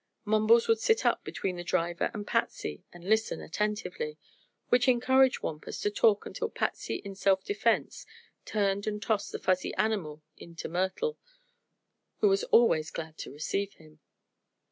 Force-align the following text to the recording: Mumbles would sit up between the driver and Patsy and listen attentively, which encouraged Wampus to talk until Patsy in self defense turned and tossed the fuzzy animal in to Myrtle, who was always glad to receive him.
Mumbles 0.25 0.67
would 0.67 0.79
sit 0.79 1.05
up 1.05 1.23
between 1.23 1.57
the 1.57 1.63
driver 1.63 2.09
and 2.11 2.25
Patsy 2.25 2.83
and 2.91 3.03
listen 3.03 3.39
attentively, 3.39 4.17
which 4.69 4.87
encouraged 4.87 5.43
Wampus 5.43 5.79
to 5.81 5.91
talk 5.91 6.25
until 6.25 6.49
Patsy 6.49 6.95
in 7.05 7.13
self 7.13 7.43
defense 7.43 8.07
turned 8.43 8.87
and 8.87 8.99
tossed 8.99 9.31
the 9.31 9.37
fuzzy 9.37 9.75
animal 9.75 10.23
in 10.37 10.55
to 10.55 10.67
Myrtle, 10.67 11.19
who 12.17 12.27
was 12.29 12.43
always 12.45 12.89
glad 12.89 13.15
to 13.19 13.31
receive 13.31 13.73
him. 13.75 13.99